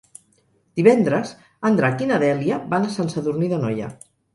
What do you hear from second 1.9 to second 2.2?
i